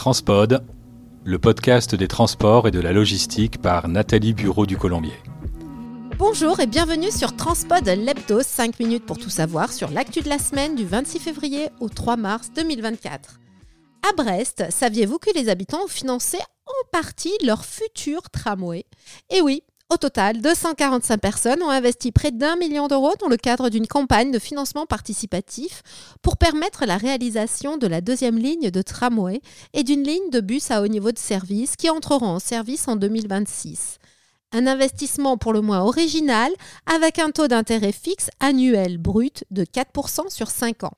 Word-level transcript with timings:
Transpod, 0.00 0.64
le 1.24 1.38
podcast 1.38 1.94
des 1.94 2.08
transports 2.08 2.66
et 2.66 2.70
de 2.70 2.80
la 2.80 2.90
logistique 2.90 3.60
par 3.60 3.86
Nathalie 3.86 4.32
Bureau 4.32 4.64
du 4.64 4.78
Colombier. 4.78 5.12
Bonjour 6.16 6.58
et 6.58 6.66
bienvenue 6.66 7.10
sur 7.10 7.36
Transpod 7.36 7.86
l'hebdo, 7.86 8.40
5 8.40 8.80
minutes 8.80 9.04
pour 9.04 9.18
tout 9.18 9.28
savoir 9.28 9.70
sur 9.70 9.90
l'actu 9.90 10.22
de 10.22 10.30
la 10.30 10.38
semaine 10.38 10.74
du 10.74 10.86
26 10.86 11.18
février 11.18 11.68
au 11.80 11.90
3 11.90 12.16
mars 12.16 12.50
2024. 12.56 13.40
À 14.08 14.14
Brest, 14.14 14.64
saviez-vous 14.70 15.18
que 15.18 15.34
les 15.34 15.50
habitants 15.50 15.84
ont 15.84 15.88
financé 15.88 16.38
en 16.38 16.88
partie 16.92 17.36
leur 17.44 17.66
futur 17.66 18.22
tramway? 18.30 18.86
Et 19.28 19.42
oui, 19.42 19.64
au 19.90 19.96
total, 19.96 20.40
245 20.40 21.20
personnes 21.20 21.62
ont 21.62 21.70
investi 21.70 22.12
près 22.12 22.30
d'un 22.30 22.56
million 22.56 22.86
d'euros 22.86 23.14
dans 23.20 23.26
le 23.26 23.36
cadre 23.36 23.70
d'une 23.70 23.88
campagne 23.88 24.30
de 24.30 24.38
financement 24.38 24.86
participatif 24.86 25.82
pour 26.22 26.36
permettre 26.36 26.86
la 26.86 26.96
réalisation 26.96 27.76
de 27.76 27.88
la 27.88 28.00
deuxième 28.00 28.38
ligne 28.38 28.70
de 28.70 28.82
tramway 28.82 29.40
et 29.74 29.82
d'une 29.82 30.04
ligne 30.04 30.30
de 30.30 30.40
bus 30.40 30.70
à 30.70 30.80
haut 30.80 30.88
niveau 30.88 31.10
de 31.10 31.18
service 31.18 31.74
qui 31.76 31.90
entreront 31.90 32.26
en 32.26 32.38
service 32.38 32.86
en 32.86 32.94
2026. 32.94 33.98
Un 34.52 34.66
investissement 34.68 35.36
pour 35.36 35.52
le 35.52 35.60
moins 35.60 35.82
original 35.82 36.52
avec 36.86 37.18
un 37.18 37.30
taux 37.30 37.48
d'intérêt 37.48 37.92
fixe 37.92 38.30
annuel 38.38 38.98
brut 38.98 39.44
de 39.50 39.64
4% 39.64 40.30
sur 40.30 40.50
5 40.50 40.84
ans. 40.84 40.94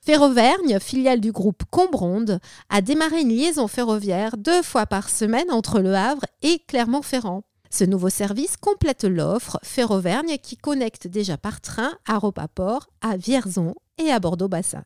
Ferrovergne, 0.00 0.78
filiale 0.80 1.20
du 1.20 1.32
groupe 1.32 1.64
Combronde, 1.70 2.40
a 2.70 2.80
démarré 2.80 3.20
une 3.20 3.28
liaison 3.28 3.68
ferroviaire 3.68 4.36
deux 4.36 4.62
fois 4.62 4.86
par 4.86 5.10
semaine 5.10 5.50
entre 5.50 5.80
Le 5.80 5.94
Havre 5.94 6.24
et 6.42 6.62
Clermont-Ferrand. 6.66 7.42
Ce 7.70 7.84
nouveau 7.84 8.08
service 8.08 8.56
complète 8.56 9.04
l'offre 9.04 9.58
Ferrovergne 9.62 10.38
qui 10.42 10.56
connecte 10.56 11.06
déjà 11.06 11.36
par 11.36 11.60
train 11.60 11.92
à 12.06 12.18
Ropaport, 12.18 12.88
à 13.02 13.16
Vierzon 13.16 13.74
et 13.98 14.10
à 14.10 14.20
Bordeaux-Bassins. 14.20 14.84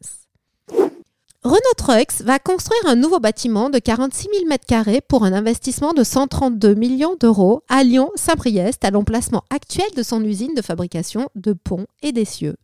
Renault 1.44 1.74
Trucks 1.76 2.20
va 2.20 2.38
construire 2.38 2.86
un 2.86 2.94
nouveau 2.94 3.18
bâtiment 3.18 3.68
de 3.68 3.80
46 3.80 4.28
000 4.46 4.48
m2 4.48 5.00
pour 5.08 5.24
un 5.24 5.32
investissement 5.32 5.92
de 5.92 6.04
132 6.04 6.74
millions 6.74 7.16
d'euros 7.16 7.64
à 7.68 7.82
Lyon-Saint-Priest, 7.82 8.84
à 8.84 8.92
l'emplacement 8.92 9.42
actuel 9.50 9.88
de 9.96 10.04
son 10.04 10.22
usine 10.22 10.54
de 10.54 10.62
fabrication 10.62 11.28
de 11.34 11.52
ponts 11.52 11.86
et 12.00 12.12
d'essieux. 12.12 12.56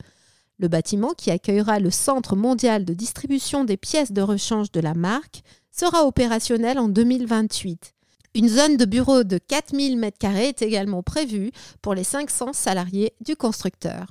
Le 0.60 0.68
bâtiment, 0.68 1.12
qui 1.16 1.32
accueillera 1.32 1.80
le 1.80 1.90
Centre 1.90 2.36
mondial 2.36 2.84
de 2.84 2.94
distribution 2.94 3.64
des 3.64 3.76
pièces 3.76 4.12
de 4.12 4.22
rechange 4.22 4.70
de 4.70 4.80
la 4.80 4.94
marque, 4.94 5.42
sera 5.72 6.04
opérationnel 6.04 6.78
en 6.78 6.88
2028. 6.88 7.94
Une 8.34 8.48
zone 8.48 8.76
de 8.76 8.84
bureau 8.84 9.24
de 9.24 9.38
4000 9.38 9.98
m2 9.98 10.36
est 10.36 10.62
également 10.62 11.02
prévue 11.02 11.50
pour 11.82 11.94
les 11.94 12.04
500 12.04 12.52
salariés 12.52 13.12
du 13.20 13.36
constructeur. 13.36 14.06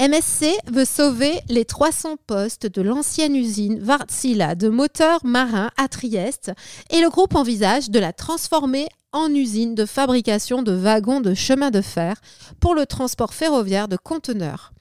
MSC 0.00 0.46
veut 0.70 0.84
sauver 0.84 1.40
les 1.48 1.64
300 1.64 2.18
postes 2.26 2.66
de 2.66 2.82
l'ancienne 2.82 3.34
usine 3.34 3.80
Wärtsilä 3.80 4.54
de 4.54 4.68
moteurs 4.68 5.24
marins 5.24 5.70
à 5.76 5.88
Trieste 5.88 6.52
et 6.90 7.00
le 7.00 7.10
groupe 7.10 7.34
envisage 7.34 7.90
de 7.90 7.98
la 7.98 8.12
transformer 8.12 8.86
en 9.12 9.34
usine 9.34 9.74
de 9.74 9.86
fabrication 9.86 10.62
de 10.62 10.72
wagons 10.72 11.20
de 11.20 11.34
chemin 11.34 11.70
de 11.70 11.80
fer 11.80 12.20
pour 12.60 12.74
le 12.74 12.86
transport 12.86 13.34
ferroviaire 13.34 13.88
de 13.88 13.96
conteneurs. 13.96 14.72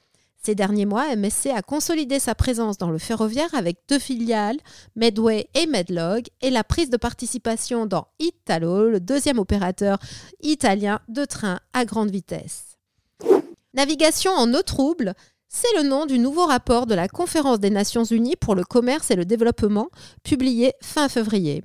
Ces 0.48 0.56
derniers 0.56 0.86
mois, 0.86 1.14
MSC 1.14 1.48
a 1.48 1.62
consolidé 1.62 2.20
sa 2.20 2.34
présence 2.34 2.78
dans 2.78 2.90
le 2.90 3.00
ferroviaire 3.00 3.54
avec 3.54 3.80
deux 3.90 4.00
filiales, 4.00 4.56
Medway 4.96 5.50
et 5.54 5.68
Medlog, 5.68 6.28
et 6.42 6.52
la 6.52 6.64
prise 6.64 6.90
de 6.90 6.96
participation 6.96 7.86
dans 7.86 8.08
Italo, 8.20 8.90
le 8.90 9.02
deuxième 9.02 9.40
opérateur 9.40 10.00
italien 10.42 11.02
de 11.10 11.26
trains 11.26 11.60
à 11.74 11.84
grande 11.84 12.12
vitesse. 12.12 12.78
Navigation 13.74 14.32
en 14.32 14.54
eau 14.54 14.62
trouble, 14.62 15.16
c'est 15.50 15.76
le 15.76 15.84
nom 15.84 16.06
du 16.06 16.18
nouveau 16.18 16.46
rapport 16.46 16.86
de 16.86 16.96
la 16.96 17.10
Conférence 17.10 17.60
des 17.60 17.70
Nations 17.70 18.06
Unies 18.06 18.38
pour 18.38 18.56
le 18.56 18.64
commerce 18.64 19.12
et 19.12 19.18
le 19.18 19.26
développement, 19.26 19.90
publié 20.24 20.72
fin 20.82 21.10
février. 21.10 21.62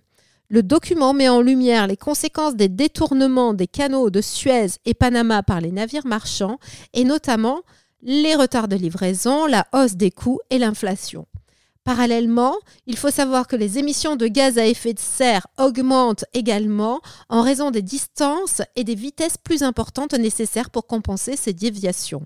Le 0.48 0.64
document 0.64 1.14
met 1.14 1.28
en 1.28 1.40
lumière 1.40 1.86
les 1.86 1.96
conséquences 1.96 2.56
des 2.56 2.68
détournements 2.68 3.54
des 3.54 3.68
canaux 3.68 4.10
de 4.10 4.20
Suez 4.20 4.66
et 4.84 4.92
Panama 4.92 5.44
par 5.44 5.60
les 5.60 5.70
navires 5.70 6.04
marchands, 6.04 6.58
et 6.94 7.04
notamment 7.04 7.62
les 8.02 8.34
retards 8.34 8.68
de 8.68 8.76
livraison, 8.76 9.46
la 9.46 9.66
hausse 9.72 9.94
des 9.94 10.10
coûts 10.10 10.40
et 10.50 10.58
l'inflation. 10.58 11.26
Parallèlement, 11.84 12.54
il 12.86 12.96
faut 12.96 13.10
savoir 13.10 13.48
que 13.48 13.56
les 13.56 13.78
émissions 13.78 14.14
de 14.14 14.28
gaz 14.28 14.56
à 14.56 14.66
effet 14.66 14.94
de 14.94 15.00
serre 15.00 15.48
augmentent 15.58 16.24
également 16.32 17.00
en 17.28 17.42
raison 17.42 17.72
des 17.72 17.82
distances 17.82 18.62
et 18.76 18.84
des 18.84 18.94
vitesses 18.94 19.36
plus 19.36 19.64
importantes 19.64 20.14
nécessaires 20.14 20.70
pour 20.70 20.86
compenser 20.86 21.36
ces 21.36 21.52
déviations. 21.52 22.22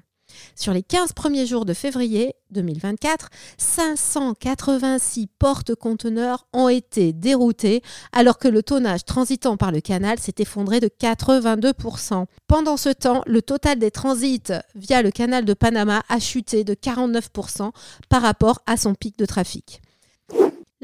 Sur 0.54 0.72
les 0.72 0.82
15 0.82 1.12
premiers 1.12 1.46
jours 1.46 1.64
de 1.64 1.74
février 1.74 2.34
2024, 2.50 3.28
586 3.58 5.28
porte-conteneurs 5.38 6.46
ont 6.52 6.68
été 6.68 7.12
déroutés 7.12 7.82
alors 8.12 8.38
que 8.38 8.48
le 8.48 8.62
tonnage 8.62 9.04
transitant 9.04 9.56
par 9.56 9.72
le 9.72 9.80
canal 9.80 10.18
s'est 10.18 10.34
effondré 10.38 10.80
de 10.80 10.88
82%. 10.88 12.26
Pendant 12.46 12.76
ce 12.76 12.90
temps, 12.90 13.22
le 13.26 13.42
total 13.42 13.78
des 13.78 13.90
transits 13.90 14.52
via 14.74 15.02
le 15.02 15.10
canal 15.10 15.44
de 15.44 15.54
Panama 15.54 16.02
a 16.08 16.20
chuté 16.20 16.64
de 16.64 16.74
49% 16.74 17.70
par 18.08 18.22
rapport 18.22 18.60
à 18.66 18.76
son 18.76 18.94
pic 18.94 19.18
de 19.18 19.26
trafic. 19.26 19.80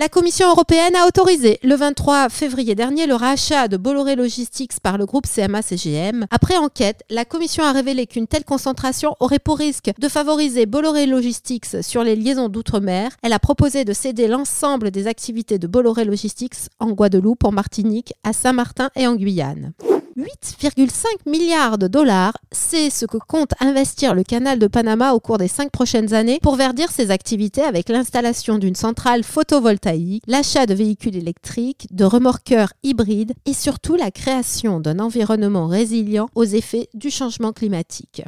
La 0.02 0.08
Commission 0.08 0.50
européenne 0.50 0.96
a 0.96 1.06
autorisé 1.06 1.60
le 1.62 1.76
23 1.76 2.28
février 2.28 2.74
dernier 2.74 3.06
le 3.06 3.14
rachat 3.14 3.68
de 3.68 3.76
Bolloré 3.76 4.16
Logistics 4.16 4.80
par 4.82 4.98
le 4.98 5.06
groupe 5.06 5.28
CMA-CGM. 5.28 6.26
Après 6.32 6.56
enquête, 6.56 7.04
la 7.08 7.24
Commission 7.24 7.62
a 7.62 7.70
révélé 7.70 8.08
qu'une 8.08 8.26
telle 8.26 8.42
concentration 8.42 9.14
aurait 9.20 9.38
pour 9.38 9.58
risque 9.58 9.92
de 9.96 10.08
favoriser 10.08 10.66
Bolloré 10.66 11.06
Logistics 11.06 11.84
sur 11.84 12.02
les 12.02 12.16
liaisons 12.16 12.48
d'outre-mer. 12.48 13.12
Elle 13.22 13.32
a 13.32 13.38
proposé 13.38 13.84
de 13.84 13.92
céder 13.92 14.26
l'ensemble 14.26 14.90
des 14.90 15.06
activités 15.06 15.60
de 15.60 15.68
Bolloré 15.68 16.04
Logistics 16.04 16.56
en 16.80 16.90
Guadeloupe, 16.90 17.44
en 17.44 17.52
Martinique, 17.52 18.12
à 18.24 18.32
Saint-Martin 18.32 18.90
et 18.96 19.06
en 19.06 19.14
Guyane. 19.14 19.72
8,5 20.16 21.06
milliards 21.26 21.78
de 21.78 21.86
dollars, 21.86 22.36
c'est 22.50 22.90
ce 22.90 23.06
que 23.06 23.16
compte 23.16 23.52
investir 23.60 24.14
le 24.14 24.24
canal 24.24 24.58
de 24.58 24.66
Panama 24.66 25.14
au 25.14 25.20
cours 25.20 25.38
des 25.38 25.48
cinq 25.48 25.70
prochaines 25.70 26.12
années 26.12 26.38
pour 26.42 26.56
verdir 26.56 26.90
ses 26.90 27.10
activités 27.10 27.62
avec 27.62 27.88
l'installation 27.88 28.58
d'une 28.58 28.74
centrale 28.74 29.24
photovoltaïque, 29.24 30.22
l'achat 30.26 30.66
de 30.66 30.74
véhicules 30.74 31.16
électriques, 31.16 31.86
de 31.90 32.04
remorqueurs 32.04 32.72
hybrides 32.82 33.32
et 33.46 33.54
surtout 33.54 33.96
la 33.96 34.10
création 34.10 34.80
d'un 34.80 34.98
environnement 34.98 35.66
résilient 35.66 36.28
aux 36.34 36.44
effets 36.44 36.88
du 36.94 37.10
changement 37.10 37.52
climatique. 37.52 38.22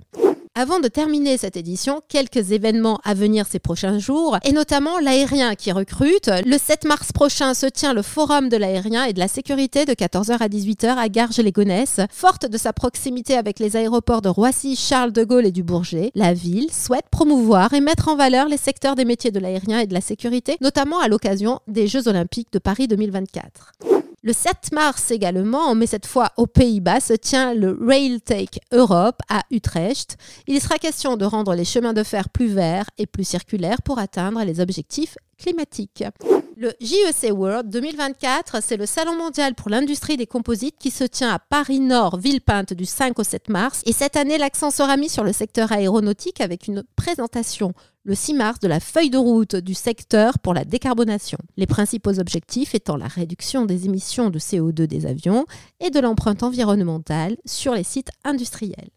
Avant 0.56 0.78
de 0.78 0.87
terminer 0.87 1.37
cette 1.37 1.56
édition, 1.56 2.00
quelques 2.09 2.53
événements 2.53 3.00
à 3.03 3.15
venir 3.15 3.44
ces 3.44 3.59
prochains 3.59 3.98
jours, 3.98 4.38
et 4.44 4.53
notamment 4.53 5.00
l'aérien 5.00 5.56
qui 5.56 5.72
recrute. 5.72 6.31
Le 6.47 6.59
7 6.59 6.84
mars 6.84 7.10
prochain 7.10 7.54
se 7.54 7.66
tient 7.66 7.92
le 7.92 8.03
Forum 8.03 8.48
de 8.48 8.56
l'aérien 8.56 9.03
et 9.03 9.12
de 9.12 9.19
la 9.19 9.26
sécurité 9.26 9.84
de 9.84 9.94
14h 9.94 10.38
à 10.38 10.47
18h 10.47 10.97
à 10.97 11.09
Garges-les-Gonesse. 11.09 12.03
Forte 12.09 12.47
de 12.47 12.56
sa 12.56 12.72
proximité 12.72 13.37
avec 13.37 13.59
les 13.59 13.75
aéroports 13.75 14.22
de 14.22 14.28
Roissy, 14.28 14.76
Charles 14.76 15.10
de 15.10 15.25
Gaulle 15.25 15.47
et 15.47 15.50
du 15.50 15.64
Bourget, 15.64 16.12
la 16.14 16.34
ville 16.34 16.70
souhaite 16.70 17.09
promouvoir 17.10 17.75
et 17.75 17.81
mettre 17.81 18.06
en 18.06 18.14
valeur 18.14 18.47
les 18.47 18.56
secteurs 18.56 18.94
des 18.94 19.04
métiers 19.04 19.32
de 19.32 19.41
l'aérien 19.41 19.81
et 19.81 19.88
de 19.88 19.94
la 19.94 20.00
sécurité, 20.00 20.56
notamment 20.60 21.00
à 21.00 21.09
l'occasion 21.09 21.59
des 21.66 21.88
Jeux 21.88 22.06
olympiques 22.06 22.53
de 22.53 22.60
Paris 22.60 22.87
2024. 22.87 23.72
Le 24.26 24.32
7 24.32 24.72
mars 24.72 25.10
également, 25.10 25.74
mais 25.74 25.86
cette 25.86 26.06
fois 26.06 26.30
aux 26.38 26.46
Pays-Bas, 26.46 27.00
se 27.00 27.12
tient 27.12 27.52
le 27.52 27.78
RailTech 27.78 28.58
Europe 28.72 29.18
à 29.28 29.42
Utrecht. 29.50 30.16
Il 30.46 30.58
sera 30.62 30.78
question 30.78 31.18
de 31.18 31.26
rendre 31.26 31.54
les 31.54 31.66
chemins 31.66 31.92
de 31.92 32.02
fer 32.02 32.30
plus 32.30 32.46
verts 32.46 32.88
et 32.96 33.04
plus 33.04 33.28
circulaires 33.28 33.82
pour 33.82 33.98
atteindre 33.98 34.42
les 34.42 34.60
objectifs 34.60 35.18
climatiques. 35.36 36.04
Le 36.56 36.72
JEC 36.81 37.32
World 37.32 37.69
2024, 37.69 38.62
c'est 38.62 38.76
le 38.76 38.87
salon 38.87 39.16
mondial 39.16 39.56
pour 39.56 39.70
l'industrie 39.70 40.16
des 40.16 40.28
composites 40.28 40.76
qui 40.78 40.92
se 40.92 41.03
tient 41.03 41.32
à 41.32 41.41
Paris-Nord, 41.41 42.19
Villepinte 42.19 42.75
du 42.75 42.84
5 42.84 43.19
au 43.19 43.25
7 43.25 43.48
mars. 43.48 43.82
Et 43.87 43.92
cette 43.92 44.16
année, 44.16 44.38
l'accent 44.38 44.70
sera 44.70 44.97
mis 44.97 45.09
sur 45.09 45.25
le 45.25 45.32
secteur 45.32 45.72
aéronautique 45.72 46.41
avec 46.41 46.69
une 46.69 46.84
présentation 46.94 47.72
le 48.04 48.14
6 48.14 48.34
mars 48.34 48.60
de 48.60 48.69
la 48.69 48.78
feuille 48.78 49.10
de 49.10 49.19
route 49.19 49.56
du 49.56 49.75
secteur 49.75 50.38
pour 50.38 50.54
la 50.54 50.64
décarbonation. 50.64 51.38
Les 51.56 51.66
principaux 51.66 52.20
objectifs 52.20 52.75
étant 52.76 52.97
la 52.97 53.09
réduction 53.09 53.64
des 53.64 53.87
émissions 53.87 54.31
de 54.31 54.38
CO2 54.38 54.87
des 54.87 55.06
avions 55.06 55.46
et 55.81 55.90
de 55.90 55.99
l'empreinte 55.99 56.44
environnementale 56.44 57.37
sur 57.46 57.75
les 57.75 57.84
sites 57.84 58.11
industriels. 58.23 58.90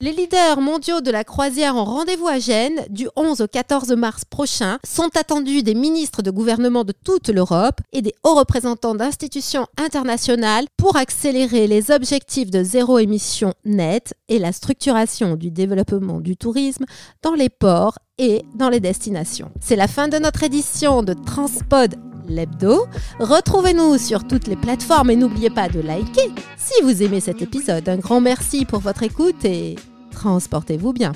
Les 0.00 0.12
leaders 0.12 0.60
mondiaux 0.60 1.00
de 1.00 1.10
la 1.10 1.22
croisière 1.22 1.76
en 1.76 1.84
rendez-vous 1.84 2.26
à 2.26 2.38
Gênes 2.38 2.84
du 2.90 3.08
11 3.14 3.40
au 3.42 3.46
14 3.46 3.92
mars 3.92 4.24
prochain 4.24 4.78
sont 4.84 5.08
attendus 5.14 5.62
des 5.62 5.74
ministres 5.74 6.20
de 6.20 6.32
gouvernement 6.32 6.84
de 6.84 6.92
toute 6.92 7.28
l'Europe 7.28 7.80
et 7.92 8.02
des 8.02 8.12
hauts 8.24 8.34
représentants 8.34 8.96
d'institutions 8.96 9.66
internationales 9.78 10.66
pour 10.76 10.96
accélérer 10.96 11.68
les 11.68 11.92
objectifs 11.92 12.50
de 12.50 12.64
zéro 12.64 12.98
émission 12.98 13.54
nette 13.64 14.14
et 14.28 14.40
la 14.40 14.52
structuration 14.52 15.36
du 15.36 15.50
développement 15.50 16.20
du 16.20 16.36
tourisme 16.36 16.86
dans 17.22 17.34
les 17.34 17.48
ports 17.48 17.98
et 18.18 18.44
dans 18.54 18.68
les 18.68 18.80
destinations. 18.80 19.50
C'est 19.60 19.76
la 19.76 19.88
fin 19.88 20.08
de 20.08 20.18
notre 20.18 20.42
édition 20.42 21.02
de 21.02 21.14
Transpod 21.14 21.96
l'hebdo. 22.28 22.86
Retrouvez-nous 23.18 23.98
sur 23.98 24.26
toutes 24.26 24.46
les 24.46 24.56
plateformes 24.56 25.10
et 25.10 25.16
n'oubliez 25.16 25.50
pas 25.50 25.68
de 25.68 25.80
liker 25.80 26.30
si 26.56 26.82
vous 26.82 27.02
aimez 27.02 27.20
cet 27.20 27.42
épisode. 27.42 27.88
Un 27.88 27.98
grand 27.98 28.20
merci 28.20 28.64
pour 28.64 28.80
votre 28.80 29.02
écoute 29.02 29.44
et 29.44 29.76
transportez-vous 30.10 30.92
bien. 30.92 31.12